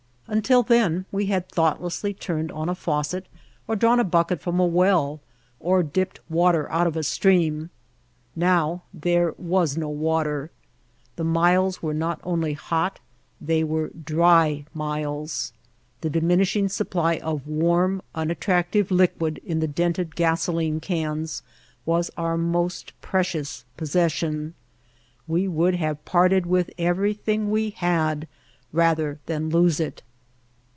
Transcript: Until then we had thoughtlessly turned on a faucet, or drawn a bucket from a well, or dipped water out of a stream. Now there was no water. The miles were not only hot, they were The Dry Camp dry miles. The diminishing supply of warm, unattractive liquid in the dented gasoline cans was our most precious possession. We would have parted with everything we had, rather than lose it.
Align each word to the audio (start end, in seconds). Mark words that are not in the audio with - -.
Until 0.27 0.63
then 0.63 1.03
we 1.11 1.25
had 1.25 1.49
thoughtlessly 1.49 2.13
turned 2.13 2.53
on 2.53 2.69
a 2.69 2.73
faucet, 2.75 3.25
or 3.67 3.75
drawn 3.75 3.99
a 3.99 4.05
bucket 4.05 4.39
from 4.39 4.61
a 4.61 4.65
well, 4.65 5.19
or 5.59 5.83
dipped 5.83 6.21
water 6.29 6.71
out 6.71 6.87
of 6.87 6.95
a 6.95 7.03
stream. 7.03 7.69
Now 8.33 8.83
there 8.93 9.35
was 9.37 9.75
no 9.75 9.89
water. 9.89 10.49
The 11.17 11.25
miles 11.25 11.83
were 11.83 11.93
not 11.93 12.21
only 12.23 12.53
hot, 12.53 13.01
they 13.41 13.61
were 13.65 13.89
The 13.89 13.97
Dry 13.97 14.53
Camp 14.55 14.69
dry 14.71 14.71
miles. 14.73 15.51
The 15.99 16.09
diminishing 16.09 16.69
supply 16.69 17.17
of 17.17 17.45
warm, 17.45 18.01
unattractive 18.15 18.89
liquid 18.89 19.39
in 19.39 19.59
the 19.59 19.67
dented 19.67 20.15
gasoline 20.15 20.79
cans 20.79 21.43
was 21.85 22.09
our 22.15 22.37
most 22.37 22.93
precious 23.01 23.65
possession. 23.75 24.53
We 25.27 25.49
would 25.49 25.75
have 25.75 26.05
parted 26.05 26.45
with 26.45 26.69
everything 26.77 27.51
we 27.51 27.71
had, 27.71 28.29
rather 28.71 29.19
than 29.25 29.49
lose 29.49 29.81
it. 29.81 30.03